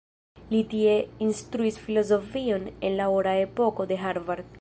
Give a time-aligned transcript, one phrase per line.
[0.53, 0.95] Li tie
[1.25, 4.49] instruis filozofion en la ora epoko de Harvard.